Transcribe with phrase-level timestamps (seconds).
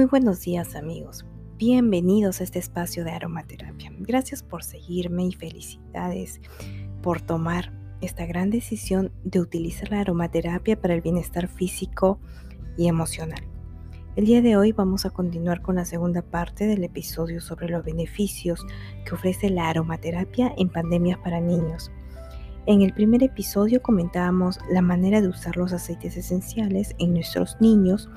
[0.00, 1.26] Muy buenos días amigos,
[1.58, 3.92] bienvenidos a este espacio de aromaterapia.
[3.98, 6.40] Gracias por seguirme y felicidades
[7.02, 12.18] por tomar esta gran decisión de utilizar la aromaterapia para el bienestar físico
[12.78, 13.42] y emocional.
[14.16, 17.84] El día de hoy vamos a continuar con la segunda parte del episodio sobre los
[17.84, 18.64] beneficios
[19.04, 21.92] que ofrece la aromaterapia en pandemias para niños.
[22.64, 28.08] En el primer episodio comentábamos la manera de usar los aceites esenciales en nuestros niños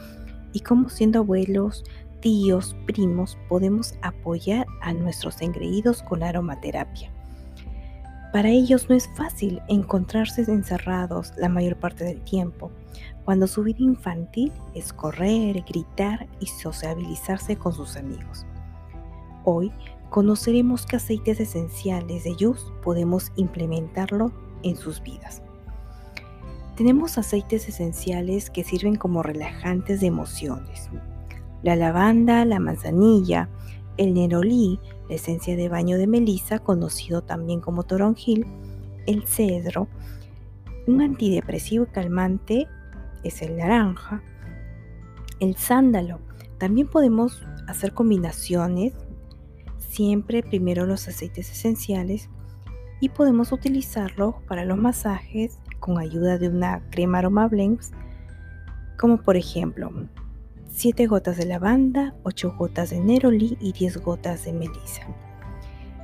[0.53, 1.83] y cómo siendo abuelos,
[2.21, 7.11] tíos, primos podemos apoyar a nuestros engreídos con aromaterapia.
[8.31, 12.71] Para ellos no es fácil encontrarse encerrados la mayor parte del tiempo,
[13.25, 18.45] cuando su vida infantil es correr, gritar y sociabilizarse con sus amigos.
[19.43, 19.71] Hoy
[20.09, 24.31] conoceremos qué aceites esenciales de Yus podemos implementarlo
[24.63, 25.43] en sus vidas.
[26.75, 30.89] Tenemos aceites esenciales que sirven como relajantes de emociones.
[31.61, 33.49] La lavanda, la manzanilla,
[33.97, 38.47] el nerolí, la esencia de baño de melisa, conocido también como toronjil,
[39.05, 39.87] el cedro,
[40.87, 42.67] un antidepresivo y calmante
[43.23, 44.23] es el naranja,
[45.39, 46.19] el sándalo.
[46.57, 48.93] También podemos hacer combinaciones
[49.77, 52.29] siempre primero los aceites esenciales
[52.99, 57.91] y podemos utilizarlos para los masajes con ayuda de una crema aroma blends
[58.97, 59.91] como por ejemplo
[60.71, 65.03] 7 gotas de lavanda, 8 gotas de neroli y 10 gotas de melisa.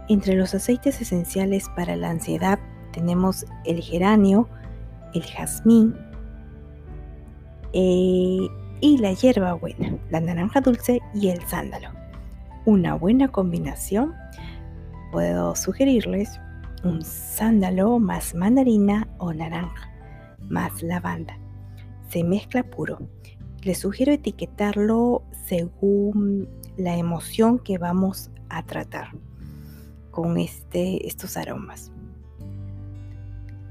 [0.09, 2.59] Entre los aceites esenciales para la ansiedad
[2.91, 4.49] tenemos el geranio,
[5.13, 5.95] el jazmín
[7.71, 8.47] eh,
[8.81, 11.89] y la hierba buena, la naranja dulce y el sándalo
[12.65, 14.13] una buena combinación,
[15.11, 16.39] puedo sugerirles
[16.83, 19.91] un sándalo más mandarina o naranja,
[20.39, 21.37] más lavanda.
[22.09, 22.99] Se mezcla puro.
[23.61, 26.47] Les sugiero etiquetarlo según
[26.77, 29.09] la emoción que vamos a tratar
[30.11, 31.91] con este, estos aromas.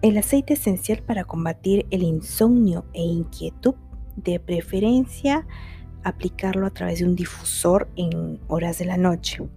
[0.03, 3.75] El aceite esencial para combatir el insomnio e inquietud,
[4.17, 5.47] de preferencia
[6.03, 9.49] aplicarlo a través de un difusor en horas de la noche.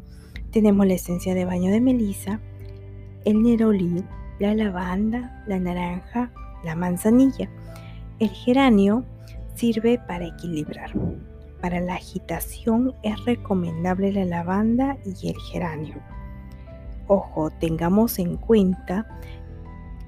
[0.52, 2.42] Tenemos la esencia de baño de melisa,
[3.26, 4.04] el nerolí,
[4.40, 6.32] la lavanda, la naranja,
[6.64, 7.50] la manzanilla.
[8.20, 9.04] El geranio
[9.56, 10.92] sirve para equilibrar.
[11.62, 15.96] Para la agitación es recomendable la lavanda y el geranio.
[17.08, 19.06] Ojo, tengamos en cuenta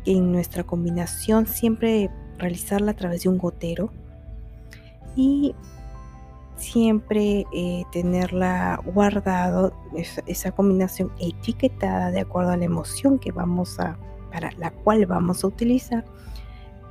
[0.04, 3.92] que en nuestra combinación siempre realizarla a través de un gotero
[5.16, 5.54] y
[6.56, 13.98] siempre eh, tenerla guardado, esa, combinación etiquetada de acuerdo a la emoción que vamos a,
[14.32, 16.06] para la cual vamos a utilizar.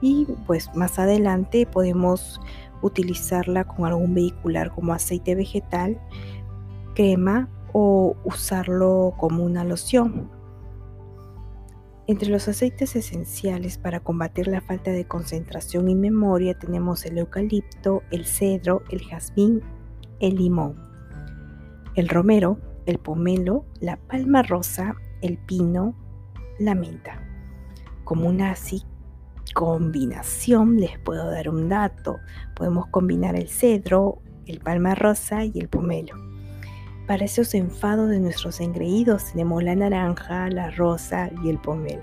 [0.01, 2.41] Y pues más adelante podemos
[2.83, 6.01] utilizarla con algún vehicular como aceite vegetal,
[6.95, 10.29] crema o usarlo como una loción.
[12.13, 18.03] Entre los aceites esenciales para combatir la falta de concentración y memoria tenemos el eucalipto,
[18.11, 19.63] el cedro, el jazmín,
[20.21, 20.77] el limón,
[21.95, 25.95] el romero, el pomelo, la palma rosa, el pino,
[26.59, 27.19] la menta.
[28.05, 28.83] Como una así
[29.55, 32.19] combinación les puedo dar un dato.
[32.55, 36.32] Podemos combinar el cedro, el palma rosa y el pomelo.
[37.13, 42.01] Para esos enfados de nuestros engreídos tenemos la naranja, la rosa y el pomelo.